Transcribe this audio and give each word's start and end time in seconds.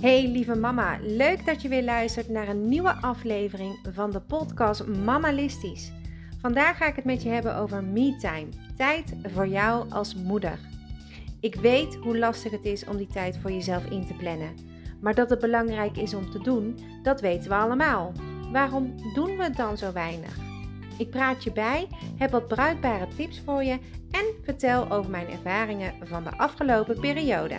Hey 0.00 0.28
lieve 0.28 0.54
mama, 0.54 0.98
leuk 1.00 1.46
dat 1.46 1.62
je 1.62 1.68
weer 1.68 1.82
luistert 1.82 2.28
naar 2.28 2.48
een 2.48 2.68
nieuwe 2.68 2.92
aflevering 2.92 3.78
van 3.92 4.10
de 4.10 4.20
podcast 4.20 4.86
Mamalistisch. 4.86 5.92
Vandaag 6.40 6.76
ga 6.76 6.86
ik 6.86 6.96
het 6.96 7.04
met 7.04 7.22
je 7.22 7.28
hebben 7.28 7.56
over 7.56 7.84
me-time, 7.84 8.46
tijd 8.76 9.14
voor 9.22 9.46
jou 9.46 9.90
als 9.90 10.14
moeder. 10.14 10.58
Ik 11.40 11.54
weet 11.54 11.94
hoe 11.94 12.18
lastig 12.18 12.52
het 12.52 12.64
is 12.64 12.84
om 12.84 12.96
die 12.96 13.06
tijd 13.06 13.38
voor 13.38 13.52
jezelf 13.52 13.84
in 13.84 14.06
te 14.06 14.14
plannen. 14.14 14.54
Maar 15.00 15.14
dat 15.14 15.30
het 15.30 15.40
belangrijk 15.40 15.96
is 15.96 16.14
om 16.14 16.30
te 16.30 16.38
doen, 16.38 16.78
dat 17.02 17.20
weten 17.20 17.48
we 17.48 17.56
allemaal. 17.56 18.12
Waarom 18.52 18.94
doen 19.14 19.36
we 19.36 19.42
het 19.42 19.56
dan 19.56 19.78
zo 19.78 19.92
weinig? 19.92 20.36
Ik 20.98 21.10
praat 21.10 21.44
je 21.44 21.52
bij, 21.52 21.88
heb 22.16 22.30
wat 22.30 22.48
bruikbare 22.48 23.08
tips 23.16 23.42
voor 23.44 23.64
je 23.64 23.78
en 24.10 24.24
vertel 24.44 24.90
over 24.90 25.10
mijn 25.10 25.28
ervaringen 25.28 25.94
van 26.02 26.24
de 26.24 26.36
afgelopen 26.36 27.00
periode. 27.00 27.56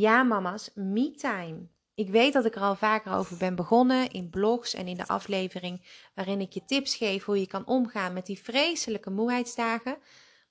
Ja, 0.00 0.22
mama's, 0.22 0.70
me-time. 0.74 1.68
Ik 1.94 2.08
weet 2.08 2.32
dat 2.32 2.44
ik 2.44 2.54
er 2.54 2.62
al 2.62 2.74
vaker 2.74 3.12
over 3.12 3.36
ben 3.36 3.54
begonnen 3.54 4.10
in 4.10 4.30
blogs 4.30 4.74
en 4.74 4.86
in 4.86 4.96
de 4.96 5.06
aflevering 5.06 5.86
waarin 6.14 6.40
ik 6.40 6.52
je 6.52 6.64
tips 6.64 6.96
geef 6.96 7.24
hoe 7.24 7.40
je 7.40 7.46
kan 7.46 7.66
omgaan 7.66 8.12
met 8.12 8.26
die 8.26 8.42
vreselijke 8.42 9.10
moeheidsdagen. 9.10 9.96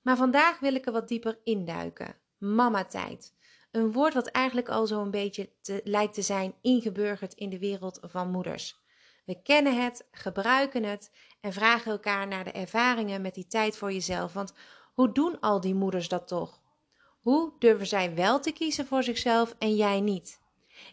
Maar 0.02 0.16
vandaag 0.16 0.58
wil 0.58 0.74
ik 0.74 0.86
er 0.86 0.92
wat 0.92 1.08
dieper 1.08 1.38
induiken. 1.44 2.16
Mama-tijd. 2.38 3.34
Een 3.70 3.92
woord 3.92 4.14
wat 4.14 4.26
eigenlijk 4.26 4.68
al 4.68 4.86
zo'n 4.86 5.10
beetje 5.10 5.50
lijkt 5.84 6.14
te 6.14 6.22
zijn 6.22 6.54
ingeburgerd 6.60 7.34
in 7.34 7.50
de 7.50 7.58
wereld 7.58 7.98
van 8.02 8.30
moeders. 8.30 8.78
We 9.24 9.42
kennen 9.42 9.82
het, 9.82 10.08
gebruiken 10.10 10.82
het 10.82 11.12
en 11.40 11.52
vragen 11.52 11.90
elkaar 11.90 12.28
naar 12.28 12.44
de 12.44 12.52
ervaringen 12.52 13.22
met 13.22 13.34
die 13.34 13.46
tijd 13.46 13.76
voor 13.76 13.92
jezelf. 13.92 14.32
Want 14.32 14.54
hoe 14.94 15.12
doen 15.12 15.40
al 15.40 15.60
die 15.60 15.74
moeders 15.74 16.08
dat 16.08 16.28
toch? 16.28 16.59
Hoe 17.20 17.52
durven 17.58 17.86
zij 17.86 18.14
wel 18.14 18.40
te 18.40 18.52
kiezen 18.52 18.86
voor 18.86 19.02
zichzelf 19.02 19.54
en 19.58 19.76
jij 19.76 20.00
niet? 20.00 20.40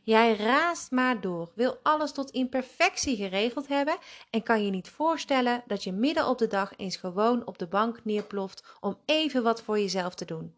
Jij 0.03 0.35
raast 0.35 0.91
maar 0.91 1.21
door, 1.21 1.51
wil 1.55 1.77
alles 1.83 2.11
tot 2.11 2.31
in 2.31 2.49
perfectie 2.49 3.15
geregeld 3.15 3.67
hebben 3.67 3.97
en 4.29 4.43
kan 4.43 4.65
je 4.65 4.71
niet 4.71 4.89
voorstellen 4.89 5.63
dat 5.67 5.83
je 5.83 5.91
midden 5.91 6.27
op 6.27 6.37
de 6.37 6.47
dag 6.47 6.73
eens 6.77 6.95
gewoon 6.95 7.45
op 7.45 7.57
de 7.57 7.67
bank 7.67 7.99
neerploft 8.03 8.63
om 8.79 8.97
even 9.05 9.43
wat 9.43 9.61
voor 9.61 9.79
jezelf 9.79 10.15
te 10.15 10.25
doen. 10.25 10.55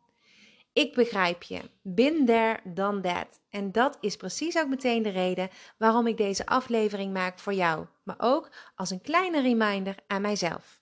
Ik 0.74 0.94
begrijp 0.94 1.44
je. 1.44 1.62
Been 1.82 2.26
there, 2.26 2.60
done 2.64 3.02
that. 3.02 3.40
En 3.50 3.72
dat 3.72 3.98
is 4.02 4.16
precies 4.16 4.58
ook 4.58 4.68
meteen 4.68 5.04
de 5.04 5.10
reden 5.10 5.50
waarom 5.78 6.08
ik 6.08 6.18
deze 6.18 6.46
aflevering 6.46 7.14
maak 7.14 7.40
voor 7.40 7.54
jou, 7.54 7.86
maar 8.04 8.16
ook 8.18 8.50
als 8.76 8.90
een 8.90 9.02
kleine 9.02 9.42
reminder 9.42 9.96
aan 10.08 10.22
mijzelf. 10.22 10.79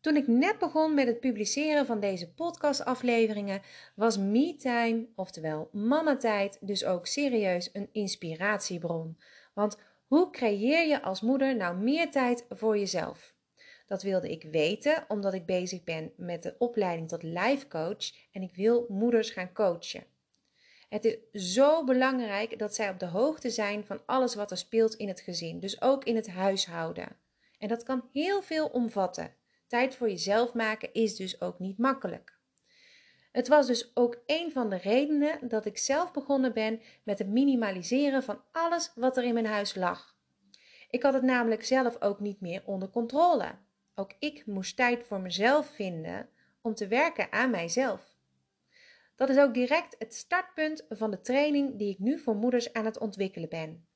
Toen 0.00 0.16
ik 0.16 0.26
net 0.26 0.58
begon 0.58 0.94
met 0.94 1.06
het 1.06 1.20
publiceren 1.20 1.86
van 1.86 2.00
deze 2.00 2.32
podcastafleveringen, 2.32 3.62
was 3.94 4.18
me-time, 4.18 5.06
oftewel 5.14 5.68
mama-tijd, 5.72 6.58
dus 6.60 6.84
ook 6.84 7.06
serieus 7.06 7.70
een 7.72 7.88
inspiratiebron. 7.92 9.18
Want 9.54 9.78
hoe 10.06 10.30
creëer 10.30 10.88
je 10.88 11.02
als 11.02 11.20
moeder 11.20 11.56
nou 11.56 11.76
meer 11.76 12.10
tijd 12.10 12.44
voor 12.48 12.78
jezelf? 12.78 13.34
Dat 13.86 14.02
wilde 14.02 14.30
ik 14.30 14.42
weten 14.42 15.04
omdat 15.08 15.34
ik 15.34 15.46
bezig 15.46 15.84
ben 15.84 16.12
met 16.16 16.42
de 16.42 16.54
opleiding 16.58 17.08
tot 17.08 17.22
life 17.22 17.68
coach 17.68 18.12
en 18.32 18.42
ik 18.42 18.54
wil 18.54 18.86
moeders 18.88 19.30
gaan 19.30 19.52
coachen. 19.52 20.04
Het 20.88 21.04
is 21.04 21.54
zo 21.54 21.84
belangrijk 21.84 22.58
dat 22.58 22.74
zij 22.74 22.90
op 22.90 22.98
de 22.98 23.06
hoogte 23.06 23.50
zijn 23.50 23.84
van 23.84 24.00
alles 24.06 24.34
wat 24.34 24.50
er 24.50 24.56
speelt 24.56 24.94
in 24.94 25.08
het 25.08 25.20
gezin, 25.20 25.60
dus 25.60 25.80
ook 25.82 26.04
in 26.04 26.16
het 26.16 26.28
huishouden. 26.28 27.16
En 27.58 27.68
dat 27.68 27.82
kan 27.82 28.08
heel 28.12 28.42
veel 28.42 28.66
omvatten. 28.66 29.34
Tijd 29.68 29.96
voor 29.96 30.08
jezelf 30.08 30.54
maken 30.54 30.92
is 30.92 31.16
dus 31.16 31.40
ook 31.40 31.58
niet 31.58 31.78
makkelijk. 31.78 32.38
Het 33.32 33.48
was 33.48 33.66
dus 33.66 33.90
ook 33.94 34.22
een 34.26 34.52
van 34.52 34.70
de 34.70 34.76
redenen 34.76 35.48
dat 35.48 35.64
ik 35.64 35.78
zelf 35.78 36.12
begonnen 36.12 36.52
ben 36.52 36.80
met 37.02 37.18
het 37.18 37.28
minimaliseren 37.28 38.22
van 38.22 38.42
alles 38.52 38.92
wat 38.94 39.16
er 39.16 39.24
in 39.24 39.34
mijn 39.34 39.46
huis 39.46 39.74
lag. 39.74 40.16
Ik 40.90 41.02
had 41.02 41.14
het 41.14 41.22
namelijk 41.22 41.64
zelf 41.64 42.02
ook 42.02 42.20
niet 42.20 42.40
meer 42.40 42.62
onder 42.64 42.90
controle. 42.90 43.54
Ook 43.94 44.12
ik 44.18 44.46
moest 44.46 44.76
tijd 44.76 45.04
voor 45.04 45.20
mezelf 45.20 45.66
vinden 45.66 46.28
om 46.62 46.74
te 46.74 46.86
werken 46.86 47.32
aan 47.32 47.50
mijzelf. 47.50 48.16
Dat 49.16 49.28
is 49.28 49.38
ook 49.38 49.54
direct 49.54 49.96
het 49.98 50.14
startpunt 50.14 50.86
van 50.88 51.10
de 51.10 51.20
training 51.20 51.78
die 51.78 51.90
ik 51.90 51.98
nu 51.98 52.18
voor 52.18 52.36
moeders 52.36 52.72
aan 52.72 52.84
het 52.84 52.98
ontwikkelen 52.98 53.48
ben. 53.48 53.87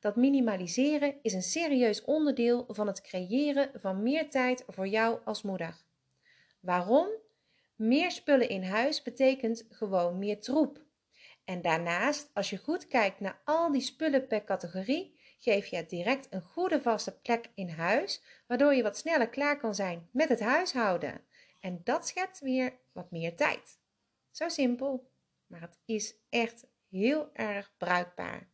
Dat 0.00 0.16
minimaliseren 0.16 1.14
is 1.22 1.32
een 1.32 1.42
serieus 1.42 2.04
onderdeel 2.04 2.64
van 2.68 2.86
het 2.86 3.00
creëren 3.00 3.70
van 3.74 4.02
meer 4.02 4.30
tijd 4.30 4.64
voor 4.66 4.86
jou 4.86 5.18
als 5.24 5.42
moeder. 5.42 5.76
Waarom? 6.60 7.08
Meer 7.74 8.10
spullen 8.10 8.48
in 8.48 8.62
huis 8.62 9.02
betekent 9.02 9.66
gewoon 9.70 10.18
meer 10.18 10.40
troep. 10.40 10.86
En 11.44 11.62
daarnaast, 11.62 12.30
als 12.34 12.50
je 12.50 12.56
goed 12.56 12.86
kijkt 12.86 13.20
naar 13.20 13.40
al 13.44 13.72
die 13.72 13.80
spullen 13.80 14.26
per 14.26 14.44
categorie, 14.44 15.16
geef 15.38 15.66
je 15.66 15.76
het 15.76 15.90
direct 15.90 16.26
een 16.30 16.42
goede 16.42 16.80
vaste 16.80 17.18
plek 17.18 17.50
in 17.54 17.68
huis, 17.68 18.22
waardoor 18.46 18.74
je 18.74 18.82
wat 18.82 18.96
sneller 18.96 19.28
klaar 19.28 19.58
kan 19.58 19.74
zijn 19.74 20.08
met 20.12 20.28
het 20.28 20.40
huishouden. 20.40 21.20
En 21.60 21.80
dat 21.84 22.06
schept 22.06 22.40
weer 22.40 22.78
wat 22.92 23.10
meer 23.10 23.36
tijd. 23.36 23.78
Zo 24.30 24.48
simpel, 24.48 25.10
maar 25.46 25.60
het 25.60 25.78
is 25.84 26.14
echt 26.28 26.66
heel 26.88 27.30
erg 27.32 27.72
bruikbaar. 27.76 28.48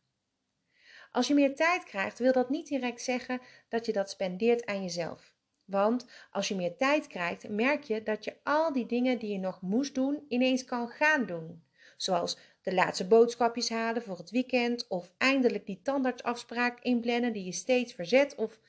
Als 1.15 1.27
je 1.27 1.33
meer 1.33 1.55
tijd 1.55 1.83
krijgt, 1.83 2.19
wil 2.19 2.31
dat 2.31 2.49
niet 2.49 2.67
direct 2.67 3.01
zeggen 3.01 3.41
dat 3.69 3.85
je 3.85 3.93
dat 3.93 4.09
spendeert 4.09 4.65
aan 4.65 4.81
jezelf. 4.81 5.33
Want 5.65 6.05
als 6.31 6.47
je 6.47 6.55
meer 6.55 6.77
tijd 6.77 7.07
krijgt, 7.07 7.49
merk 7.49 7.83
je 7.83 8.03
dat 8.03 8.23
je 8.23 8.35
al 8.43 8.73
die 8.73 8.85
dingen 8.85 9.19
die 9.19 9.31
je 9.31 9.37
nog 9.37 9.61
moest 9.61 9.95
doen, 9.95 10.25
ineens 10.27 10.65
kan 10.65 10.87
gaan 10.87 11.25
doen. 11.25 11.63
Zoals 11.97 12.37
de 12.61 12.73
laatste 12.73 13.07
boodschapjes 13.07 13.69
halen 13.69 14.01
voor 14.01 14.17
het 14.17 14.29
weekend, 14.29 14.87
of 14.87 15.11
eindelijk 15.17 15.65
die 15.65 15.81
tandartsafspraak 15.81 16.79
inplannen 16.79 17.33
die 17.33 17.45
je 17.45 17.51
steeds 17.51 17.93
verzet, 17.93 18.35
of 18.35 18.59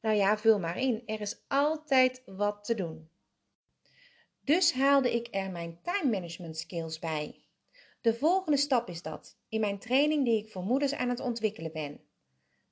nou 0.00 0.16
ja, 0.16 0.38
vul 0.38 0.58
maar 0.58 0.78
in. 0.78 1.02
Er 1.06 1.20
is 1.20 1.44
altijd 1.48 2.22
wat 2.26 2.64
te 2.64 2.74
doen. 2.74 3.08
Dus 4.40 4.72
haalde 4.72 5.14
ik 5.14 5.28
er 5.30 5.50
mijn 5.50 5.78
time 5.82 6.10
management 6.10 6.56
skills 6.56 6.98
bij. 6.98 7.43
De 8.04 8.14
volgende 8.14 8.56
stap 8.56 8.88
is 8.88 9.02
dat, 9.02 9.38
in 9.48 9.60
mijn 9.60 9.78
training 9.78 10.24
die 10.24 10.38
ik 10.38 10.50
voor 10.50 10.62
moeders 10.62 10.94
aan 10.94 11.08
het 11.08 11.20
ontwikkelen 11.20 11.72
ben. 11.72 12.00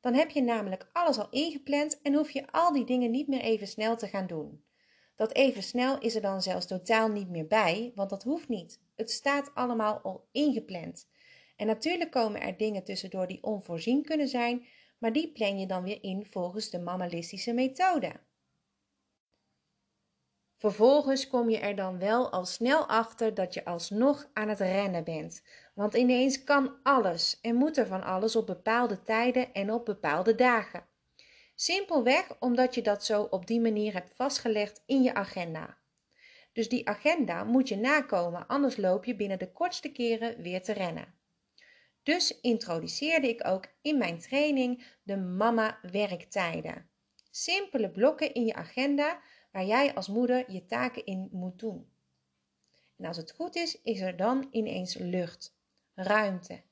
Dan 0.00 0.15
heb 0.15 0.31
je 0.31 0.43
namelijk 0.43 0.91
alles 0.93 1.19
al 1.19 1.31
ingepland 1.31 2.00
en 2.03 2.15
hoef 2.15 2.31
je 2.31 2.53
al 2.53 2.72
die 2.72 2.84
dingen 2.84 3.10
niet 3.10 3.28
meer 3.28 3.41
even 3.41 3.66
snel 3.66 3.97
te 3.97 4.06
gaan 4.06 4.26
doen. 4.26 4.65
Dat 5.16 5.34
even 5.34 5.62
snel 5.62 5.98
is 5.98 6.15
er 6.15 6.21
dan 6.21 6.42
zelfs 6.42 6.66
totaal 6.66 7.09
niet 7.09 7.28
meer 7.28 7.47
bij, 7.47 7.92
want 7.94 8.10
dat 8.10 8.22
hoeft 8.22 8.48
niet. 8.48 8.81
Het 8.97 9.10
staat 9.10 9.54
allemaal 9.54 9.98
al 9.98 10.28
ingepland. 10.32 11.09
En 11.56 11.66
natuurlijk 11.66 12.10
komen 12.10 12.41
er 12.41 12.56
dingen 12.56 12.84
tussendoor 12.84 13.26
die 13.26 13.42
onvoorzien 13.42 14.03
kunnen 14.03 14.28
zijn, 14.28 14.66
maar 14.98 15.12
die 15.12 15.32
plan 15.32 15.59
je 15.59 15.66
dan 15.66 15.82
weer 15.82 16.03
in 16.03 16.26
volgens 16.26 16.71
de 16.71 16.81
mammalistische 16.81 17.53
methode. 17.53 18.12
Vervolgens 20.62 21.28
kom 21.28 21.50
je 21.50 21.58
er 21.58 21.76
dan 21.76 21.98
wel 21.98 22.30
al 22.30 22.44
snel 22.44 22.88
achter 22.88 23.34
dat 23.34 23.54
je 23.54 23.64
alsnog 23.64 24.28
aan 24.32 24.48
het 24.48 24.58
rennen 24.58 25.04
bent. 25.04 25.42
Want 25.74 25.94
ineens 25.94 26.44
kan 26.44 26.76
alles 26.82 27.38
en 27.40 27.54
moet 27.54 27.76
er 27.76 27.86
van 27.86 28.02
alles 28.02 28.36
op 28.36 28.46
bepaalde 28.46 29.02
tijden 29.02 29.52
en 29.52 29.72
op 29.72 29.84
bepaalde 29.84 30.34
dagen. 30.34 30.86
Simpelweg 31.54 32.36
omdat 32.40 32.74
je 32.74 32.82
dat 32.82 33.04
zo 33.04 33.22
op 33.22 33.46
die 33.46 33.60
manier 33.60 33.92
hebt 33.92 34.14
vastgelegd 34.14 34.82
in 34.86 35.02
je 35.02 35.14
agenda. 35.14 35.78
Dus 36.52 36.68
die 36.68 36.88
agenda 36.88 37.44
moet 37.44 37.68
je 37.68 37.76
nakomen, 37.76 38.46
anders 38.46 38.76
loop 38.76 39.04
je 39.04 39.16
binnen 39.16 39.38
de 39.38 39.52
kortste 39.52 39.92
keren 39.92 40.42
weer 40.42 40.62
te 40.62 40.72
rennen. 40.72 41.14
Dus 42.02 42.40
introduceerde 42.40 43.28
ik 43.28 43.46
ook 43.46 43.66
in 43.80 43.98
mijn 43.98 44.18
training 44.18 44.84
de 45.02 45.16
mama 45.16 45.78
werktijden. 45.90 46.90
Simpele 47.30 47.90
blokken 47.90 48.34
in 48.34 48.44
je 48.44 48.54
agenda 48.54 49.20
waar 49.53 49.65
jij 49.65 49.95
als 49.95 50.09
moeder 50.09 50.53
je 50.53 50.66
taken 50.66 51.07
in 51.07 51.28
moet 51.33 51.59
doen. 51.59 51.91
En 52.97 53.04
als 53.04 53.16
het 53.16 53.33
goed 53.33 53.57
is, 53.57 53.81
is 53.83 54.01
er 54.01 54.16
dan 54.16 54.49
ineens 54.51 54.95
lucht, 54.95 55.57
ruimte, 55.95 56.63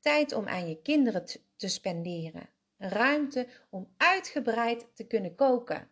tijd 0.00 0.32
om 0.32 0.48
aan 0.48 0.68
je 0.68 0.82
kinderen 0.82 1.24
te 1.56 1.68
spenderen, 1.68 2.48
ruimte 2.76 3.48
om 3.70 3.94
uitgebreid 3.96 4.86
te 4.94 5.06
kunnen 5.06 5.34
koken, 5.34 5.90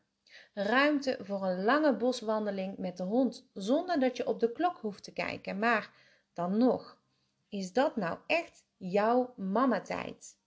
ruimte 0.55 1.19
voor 1.21 1.47
een 1.47 1.65
lange 1.65 1.97
boswandeling 1.97 2.79
met 2.79 2.97
de 2.97 3.03
hond 3.03 3.49
zonder 3.53 4.01
dat 4.01 4.17
je 4.17 4.27
op 4.27 4.41
de 4.41 4.53
klok 4.53 4.79
hoeft 4.79 5.05
te 5.05 5.13
kijken. 5.13 5.59
Maar 5.59 5.93
dan 6.33 6.59
nog, 6.59 7.01
is 7.49 7.73
dat 7.73 7.97
nou 7.97 8.19
echt 8.27 8.65
jouw 8.77 9.35
mamatijd? 9.37 10.39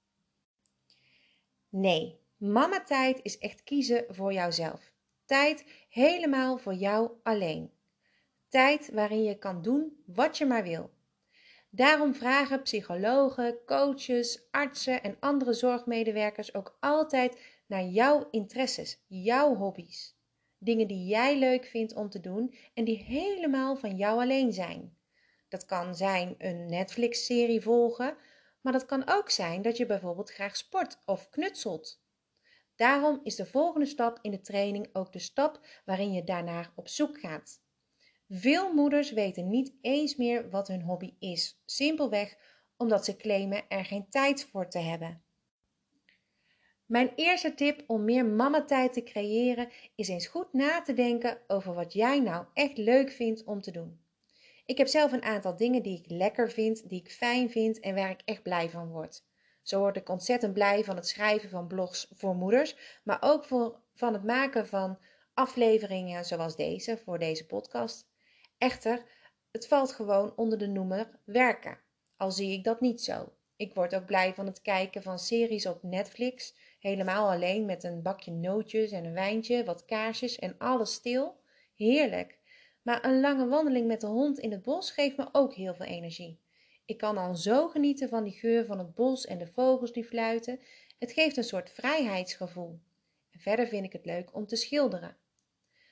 Nee, 1.70 2.20
mamatijd 2.38 3.20
is 3.24 3.38
echt 3.38 3.64
kiezen 3.64 4.06
voor 4.10 4.34
jouzelf. 4.34 4.92
Tijd 5.30 5.66
helemaal 5.90 6.58
voor 6.58 6.74
jou 6.74 7.12
alleen. 7.24 7.72
Tijd 8.48 8.92
waarin 8.92 9.24
je 9.24 9.38
kan 9.38 9.62
doen 9.62 10.04
wat 10.06 10.38
je 10.38 10.46
maar 10.46 10.64
wil. 10.64 10.92
Daarom 11.70 12.16
vragen 12.16 12.62
psychologen, 12.62 13.58
coaches, 13.66 14.48
artsen 14.52 15.04
en 15.04 15.18
andere 15.20 15.54
zorgmedewerkers 15.54 16.54
ook 16.54 16.78
altijd 16.80 17.42
naar 17.68 17.84
jouw 17.84 18.28
interesses, 18.32 19.04
jouw 19.08 19.56
hobby's. 19.56 20.16
Dingen 20.58 20.88
die 20.88 21.06
jij 21.06 21.38
leuk 21.38 21.66
vindt 21.66 21.94
om 21.94 22.10
te 22.10 22.20
doen 22.20 22.56
en 22.74 22.84
die 22.84 23.04
helemaal 23.04 23.76
van 23.76 23.96
jou 23.96 24.22
alleen 24.22 24.54
zijn. 24.54 24.98
Dat 25.50 25.66
kan 25.66 25.96
zijn 25.96 26.36
een 26.38 26.66
Netflix-serie 26.66 27.62
volgen, 27.62 28.16
maar 28.62 28.74
dat 28.74 28.86
kan 28.86 29.10
ook 29.10 29.30
zijn 29.30 29.62
dat 29.62 29.78
je 29.78 29.86
bijvoorbeeld 29.86 30.32
graag 30.32 30.58
sport 30.58 30.98
of 31.06 31.30
knutselt. 31.30 32.02
Daarom 32.80 33.20
is 33.24 33.36
de 33.36 33.46
volgende 33.46 33.86
stap 33.86 34.20
in 34.22 34.32
de 34.32 34.42
training 34.42 34.90
ook 34.94 35.12
de 35.14 35.20
stap 35.20 35.60
waarin 35.86 36.12
je 36.12 36.24
daarnaar 36.24 36.72
op 36.76 36.88
zoek 36.88 37.20
gaat. 37.20 37.62
Veel 38.30 38.74
moeders 38.74 39.12
weten 39.12 39.50
niet 39.50 39.74
eens 39.82 40.16
meer 40.16 40.50
wat 40.50 40.68
hun 40.68 40.82
hobby 40.82 41.14
is, 41.20 41.62
simpelweg 41.66 42.38
omdat 42.78 43.06
ze 43.06 43.16
claimen 43.16 43.64
er 43.70 43.86
geen 43.86 44.10
tijd 44.10 44.46
voor 44.46 44.70
te 44.70 44.80
hebben. 44.80 45.22
Mijn 46.86 47.12
eerste 47.16 47.54
tip 47.54 47.84
om 47.88 48.06
meer 48.06 48.26
mamatijd 48.26 48.94
te 48.94 49.04
creëren 49.04 49.70
is 49.96 50.08
eens 50.08 50.28
goed 50.28 50.54
na 50.54 50.82
te 50.82 50.94
denken 50.94 51.38
over 51.48 51.74
wat 51.74 51.94
jij 51.94 52.20
nou 52.20 52.46
echt 52.54 52.78
leuk 52.78 53.12
vindt 53.12 53.44
om 53.44 53.62
te 53.62 53.72
doen. 53.72 54.00
Ik 54.66 54.78
heb 54.78 54.88
zelf 54.88 55.12
een 55.12 55.24
aantal 55.24 55.56
dingen 55.56 55.84
die 55.84 56.00
ik 56.00 56.10
lekker 56.12 56.52
vind, 56.52 56.90
die 56.90 57.00
ik 57.00 57.12
fijn 57.12 57.50
vind 57.50 57.80
en 57.80 57.96
waar 57.96 58.10
ik 58.10 58.22
echt 58.26 58.44
blij 58.44 58.70
van 58.70 58.88
word. 58.88 59.28
Zo 59.62 59.80
word 59.80 59.98
ik 59.98 60.10
ontzettend 60.10 60.54
blij 60.54 60.84
van 60.84 60.96
het 60.96 61.08
schrijven 61.08 61.50
van 61.50 61.68
blogs 61.68 62.08
voor 62.12 62.36
moeders, 62.36 62.76
maar 63.04 63.18
ook 63.22 63.46
voor, 63.46 63.80
van 63.94 64.14
het 64.14 64.24
maken 64.24 64.68
van 64.68 65.00
afleveringen 65.34 66.26
zoals 66.26 66.56
deze 66.56 66.98
voor 66.98 67.20
deze 67.20 67.46
podcast. 67.46 68.08
Echter, 68.58 69.06
het 69.52 69.68
valt 69.68 69.92
gewoon 69.92 70.34
onder 70.36 70.58
de 70.58 70.68
noemer 70.68 71.20
werken, 71.26 71.80
al 72.18 72.32
zie 72.32 72.52
ik 72.52 72.64
dat 72.64 72.82
niet 72.82 73.02
zo. 73.02 73.34
Ik 73.56 73.74
word 73.74 73.96
ook 73.96 74.06
blij 74.06 74.34
van 74.34 74.46
het 74.46 74.62
kijken 74.62 75.04
van 75.04 75.20
series 75.20 75.66
op 75.66 75.84
Netflix, 75.84 76.56
helemaal 76.80 77.30
alleen 77.30 77.66
met 77.66 77.84
een 77.84 78.02
bakje 78.02 78.32
nootjes 78.32 78.92
en 78.92 79.06
een 79.06 79.14
wijntje, 79.14 79.64
wat 79.64 79.86
kaarsjes 79.86 80.40
en 80.40 80.56
alles 80.58 80.94
stil. 80.94 81.40
Heerlijk. 81.76 82.38
Maar 82.82 83.06
een 83.06 83.20
lange 83.20 83.48
wandeling 83.48 83.88
met 83.88 84.02
de 84.02 84.08
hond 84.08 84.40
in 84.40 84.52
het 84.52 84.62
bos 84.62 84.92
geeft 84.92 85.18
me 85.18 85.30
ook 85.32 85.54
heel 85.54 85.74
veel 85.76 85.86
energie. 85.86 86.40
Ik 86.90 86.98
kan 86.98 87.18
al 87.18 87.36
zo 87.36 87.68
genieten 87.68 88.10
van 88.10 88.24
die 88.24 88.34
geur 88.34 88.66
van 88.66 88.80
het 88.80 88.96
bos 88.96 89.26
en 89.26 89.38
de 89.38 89.48
vogels 89.48 89.92
die 89.92 90.04
fluiten. 90.04 90.60
Het 91.00 91.12
geeft 91.12 91.38
een 91.38 91.44
soort 91.44 91.70
vrijheidsgevoel. 91.70 92.80
En 93.32 93.40
verder 93.40 93.68
vind 93.68 93.86
ik 93.86 93.94
het 93.94 94.06
leuk 94.06 94.36
om 94.36 94.48
te 94.48 94.56
schilderen. 94.56 95.18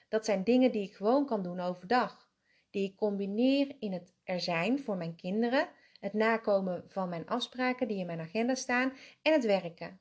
Dat 0.09 0.25
zijn 0.25 0.43
dingen 0.43 0.71
die 0.71 0.83
ik 0.83 0.95
gewoon 0.95 1.25
kan 1.25 1.43
doen 1.43 1.59
overdag, 1.59 2.29
die 2.69 2.89
ik 2.89 2.95
combineer 2.95 3.75
in 3.79 3.93
het 3.93 4.13
er 4.23 4.39
zijn 4.39 4.79
voor 4.79 4.97
mijn 4.97 5.15
kinderen, 5.15 5.69
het 5.99 6.13
nakomen 6.13 6.83
van 6.87 7.09
mijn 7.09 7.27
afspraken 7.27 7.87
die 7.87 7.97
in 7.97 8.05
mijn 8.05 8.19
agenda 8.19 8.55
staan 8.55 8.93
en 9.21 9.33
het 9.33 9.45
werken. 9.45 9.99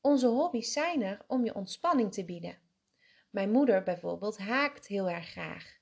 Onze 0.00 0.26
hobby's 0.26 0.72
zijn 0.72 1.02
er 1.02 1.24
om 1.26 1.44
je 1.44 1.54
ontspanning 1.54 2.12
te 2.12 2.24
bieden. 2.24 2.58
Mijn 3.30 3.50
moeder 3.50 3.82
bijvoorbeeld 3.82 4.38
haakt 4.38 4.86
heel 4.86 5.10
erg 5.10 5.28
graag. 5.28 5.78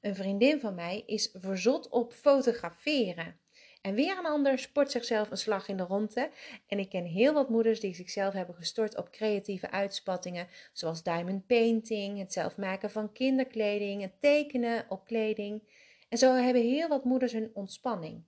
Een 0.00 0.14
vriendin 0.14 0.60
van 0.60 0.74
mij 0.74 1.02
is 1.06 1.30
verzot 1.32 1.88
op 1.88 2.12
fotograferen. 2.12 3.44
En 3.86 3.94
weer 3.94 4.18
een 4.18 4.26
ander 4.26 4.58
sport 4.58 4.90
zichzelf 4.90 5.30
een 5.30 5.36
slag 5.36 5.68
in 5.68 5.76
de 5.76 5.82
ronde. 5.82 6.30
En 6.66 6.78
ik 6.78 6.88
ken 6.88 7.04
heel 7.04 7.32
wat 7.32 7.48
moeders 7.48 7.80
die 7.80 7.94
zichzelf 7.94 8.32
hebben 8.32 8.54
gestort 8.54 8.96
op 8.96 9.10
creatieve 9.10 9.70
uitspattingen, 9.70 10.48
zoals 10.72 11.02
diamond 11.02 11.46
painting, 11.46 12.18
het 12.18 12.32
zelf 12.32 12.56
maken 12.56 12.90
van 12.90 13.12
kinderkleding, 13.12 14.02
het 14.02 14.20
tekenen 14.20 14.86
op 14.88 15.04
kleding. 15.04 15.62
En 16.08 16.18
zo 16.18 16.34
hebben 16.34 16.62
heel 16.62 16.88
wat 16.88 17.04
moeders 17.04 17.32
hun 17.32 17.50
ontspanning. 17.54 18.24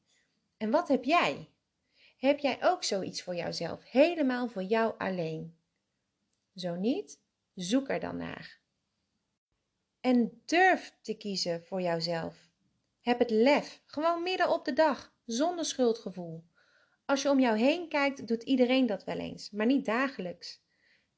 En 0.56 0.70
wat 0.70 0.88
heb 0.88 1.04
jij? 1.04 1.48
Heb 2.18 2.38
jij 2.38 2.58
ook 2.60 2.84
zoiets 2.84 3.22
voor 3.22 3.34
jouzelf, 3.34 3.84
helemaal 3.90 4.48
voor 4.48 4.62
jou 4.62 4.94
alleen? 4.98 5.56
Zo 6.54 6.74
niet? 6.74 7.20
Zoek 7.54 7.88
er 7.88 8.00
dan 8.00 8.16
naar. 8.16 8.58
En 10.00 10.42
durf 10.44 10.94
te 11.02 11.16
kiezen 11.16 11.64
voor 11.64 11.80
jouzelf. 11.80 12.48
Heb 13.00 13.18
het 13.18 13.30
lef, 13.30 13.82
gewoon 13.86 14.22
midden 14.22 14.50
op 14.50 14.64
de 14.64 14.72
dag, 14.72 15.16
zonder 15.28 15.64
schuldgevoel. 15.64 16.44
Als 17.04 17.22
je 17.22 17.30
om 17.30 17.40
jou 17.40 17.58
heen 17.58 17.88
kijkt, 17.88 18.26
doet 18.26 18.42
iedereen 18.42 18.86
dat 18.86 19.04
wel 19.04 19.18
eens, 19.18 19.50
maar 19.50 19.66
niet 19.66 19.84
dagelijks. 19.84 20.62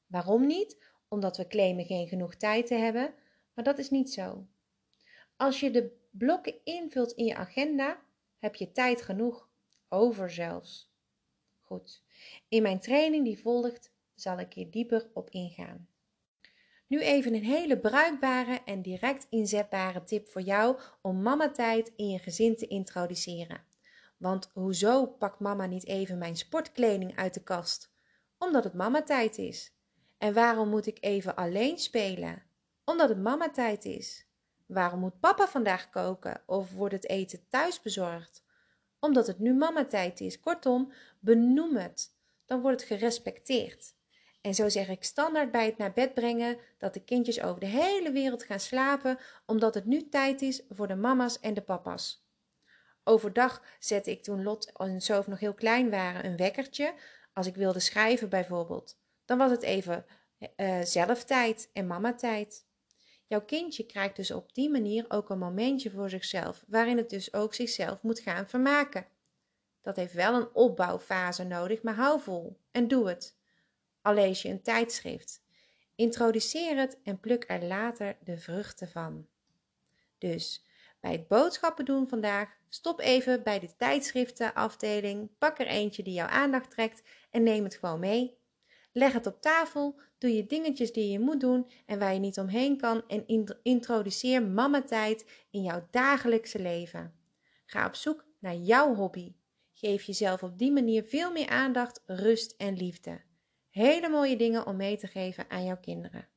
Waarom 0.07 0.47
niet? 0.47 0.83
Omdat 1.07 1.37
we 1.37 1.47
claimen 1.47 1.85
geen 1.85 2.07
genoeg 2.07 2.35
tijd 2.35 2.67
te 2.67 2.73
hebben, 2.73 3.13
maar 3.53 3.63
dat 3.63 3.77
is 3.77 3.89
niet 3.89 4.13
zo. 4.13 4.47
Als 5.37 5.59
je 5.59 5.71
de 5.71 5.97
blokken 6.11 6.55
invult 6.63 7.11
in 7.11 7.25
je 7.25 7.35
agenda, 7.35 8.01
heb 8.39 8.55
je 8.55 8.71
tijd 8.71 9.01
genoeg, 9.01 9.49
over 9.89 10.31
zelfs. 10.31 10.93
Goed, 11.61 12.03
in 12.47 12.61
mijn 12.61 12.79
training 12.79 13.25
die 13.25 13.39
volgt 13.39 13.91
zal 14.15 14.39
ik 14.39 14.53
hier 14.53 14.71
dieper 14.71 15.09
op 15.13 15.29
ingaan. 15.29 15.87
Nu 16.87 16.99
even 16.99 17.33
een 17.33 17.43
hele 17.43 17.79
bruikbare 17.79 18.61
en 18.65 18.81
direct 18.81 19.27
inzetbare 19.29 20.03
tip 20.03 20.27
voor 20.27 20.41
jou 20.41 20.79
om 21.01 21.21
mama-tijd 21.21 21.93
in 21.95 22.09
je 22.09 22.19
gezin 22.19 22.55
te 22.55 22.67
introduceren. 22.67 23.70
Want 24.21 24.49
hoezo 24.53 25.05
pakt 25.05 25.39
mama 25.39 25.65
niet 25.65 25.87
even 25.87 26.17
mijn 26.17 26.37
sportkleding 26.37 27.15
uit 27.15 27.33
de 27.33 27.43
kast? 27.43 27.91
Omdat 28.37 28.63
het 28.63 28.73
mama-tijd 28.73 29.37
is. 29.37 29.73
En 30.17 30.33
waarom 30.33 30.69
moet 30.69 30.87
ik 30.87 30.97
even 30.99 31.35
alleen 31.35 31.77
spelen? 31.77 32.43
Omdat 32.85 33.09
het 33.09 33.17
mama-tijd 33.17 33.85
is. 33.85 34.25
Waarom 34.65 34.99
moet 34.99 35.19
papa 35.19 35.47
vandaag 35.47 35.89
koken 35.89 36.41
of 36.45 36.73
wordt 36.73 36.93
het 36.93 37.09
eten 37.09 37.47
thuis 37.49 37.81
bezorgd? 37.81 38.43
Omdat 38.99 39.27
het 39.27 39.39
nu 39.39 39.53
mama-tijd 39.53 40.19
is. 40.19 40.39
Kortom, 40.39 40.91
benoem 41.19 41.75
het. 41.75 42.15
Dan 42.45 42.61
wordt 42.61 42.81
het 42.81 42.89
gerespecteerd. 42.89 43.95
En 44.41 44.55
zo 44.55 44.69
zeg 44.69 44.89
ik 44.89 45.03
standaard 45.03 45.51
bij 45.51 45.65
het 45.65 45.77
naar 45.77 45.93
bed 45.93 46.13
brengen 46.13 46.57
dat 46.77 46.93
de 46.93 47.03
kindjes 47.03 47.41
over 47.41 47.59
de 47.59 47.65
hele 47.65 48.11
wereld 48.11 48.43
gaan 48.43 48.59
slapen, 48.59 49.17
omdat 49.45 49.73
het 49.73 49.85
nu 49.85 50.09
tijd 50.09 50.41
is 50.41 50.63
voor 50.69 50.87
de 50.87 50.95
mama's 50.95 51.39
en 51.39 51.53
de 51.53 51.61
papa's. 51.61 52.29
Overdag 53.03 53.63
zette 53.79 54.11
ik 54.11 54.23
toen 54.23 54.43
Lot 54.43 54.71
en 54.77 55.01
Sof 55.01 55.27
nog 55.27 55.39
heel 55.39 55.53
klein 55.53 55.89
waren 55.89 56.25
een 56.25 56.37
wekkertje, 56.37 56.93
als 57.33 57.47
ik 57.47 57.55
wilde 57.55 57.79
schrijven 57.79 58.29
bijvoorbeeld. 58.29 58.97
Dan 59.25 59.37
was 59.37 59.51
het 59.51 59.61
even 59.61 60.05
uh, 60.57 60.81
zelftijd 60.81 61.69
en 61.73 61.87
mama-tijd. 61.87 62.65
Jouw 63.27 63.41
kindje 63.41 63.85
krijgt 63.85 64.15
dus 64.15 64.31
op 64.31 64.53
die 64.53 64.69
manier 64.69 65.05
ook 65.07 65.29
een 65.29 65.37
momentje 65.37 65.91
voor 65.91 66.09
zichzelf, 66.09 66.63
waarin 66.67 66.97
het 66.97 67.09
dus 67.09 67.33
ook 67.33 67.53
zichzelf 67.53 68.01
moet 68.01 68.19
gaan 68.19 68.47
vermaken. 68.47 69.07
Dat 69.81 69.95
heeft 69.95 70.13
wel 70.13 70.35
een 70.35 70.53
opbouwfase 70.53 71.43
nodig, 71.43 71.81
maar 71.81 71.95
hou 71.95 72.21
vol 72.21 72.57
en 72.71 72.87
doe 72.87 73.07
het 73.07 73.39
al 74.01 74.13
lees 74.13 74.41
je 74.41 74.49
een 74.49 74.61
tijdschrift. 74.61 75.41
Introduceer 75.95 76.77
het 76.77 76.97
en 77.03 77.19
pluk 77.19 77.43
er 77.47 77.63
later 77.63 78.17
de 78.23 78.37
vruchten 78.37 78.89
van. 78.89 79.27
Dus 80.17 80.65
bij 80.99 81.11
het 81.11 81.27
boodschappen 81.27 81.85
doen 81.85 82.07
vandaag, 82.07 82.57
stop 82.73 82.99
even 82.99 83.43
bij 83.43 83.59
de 83.59 83.75
tijdschriftenafdeling, 83.75 85.29
pak 85.37 85.59
er 85.59 85.67
eentje 85.67 86.03
die 86.03 86.13
jouw 86.13 86.27
aandacht 86.27 86.71
trekt 86.71 87.03
en 87.31 87.43
neem 87.43 87.63
het 87.63 87.75
gewoon 87.75 87.99
mee. 87.99 88.39
Leg 88.93 89.13
het 89.13 89.25
op 89.25 89.41
tafel, 89.41 89.99
doe 90.17 90.35
je 90.35 90.45
dingetjes 90.45 90.93
die 90.93 91.11
je 91.11 91.19
moet 91.19 91.39
doen 91.39 91.71
en 91.85 91.99
waar 91.99 92.13
je 92.13 92.19
niet 92.19 92.39
omheen 92.39 92.77
kan 92.77 93.07
en 93.07 93.25
introduceer 93.63 94.43
mama-tijd 94.43 95.45
in 95.49 95.61
jouw 95.61 95.87
dagelijkse 95.91 96.61
leven. 96.61 97.13
Ga 97.65 97.85
op 97.85 97.95
zoek 97.95 98.25
naar 98.39 98.55
jouw 98.55 98.95
hobby. 98.95 99.35
Geef 99.73 100.03
jezelf 100.03 100.43
op 100.43 100.57
die 100.57 100.71
manier 100.71 101.03
veel 101.03 101.31
meer 101.31 101.47
aandacht, 101.47 102.03
rust 102.05 102.55
en 102.57 102.77
liefde. 102.77 103.21
Hele 103.69 104.09
mooie 104.09 104.35
dingen 104.35 104.65
om 104.65 104.75
mee 104.75 104.97
te 104.97 105.07
geven 105.07 105.49
aan 105.49 105.65
jouw 105.65 105.79
kinderen. 105.79 106.30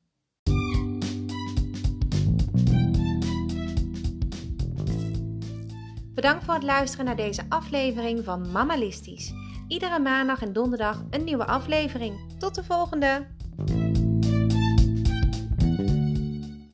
Bedankt 6.25 6.45
voor 6.45 6.53
het 6.53 6.63
luisteren 6.63 7.05
naar 7.05 7.15
deze 7.15 7.45
aflevering 7.49 8.23
van 8.23 8.51
Mamalistisch. 8.51 9.33
Iedere 9.67 9.99
maandag 9.99 10.41
en 10.41 10.53
donderdag 10.53 11.03
een 11.09 11.23
nieuwe 11.23 11.45
aflevering. 11.45 12.39
Tot 12.39 12.55
de 12.55 12.63
volgende! 12.63 13.27